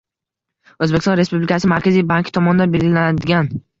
[0.85, 3.53] O‘zbekiston Respublikasi Markaziy banki tomonidan belgilanadigan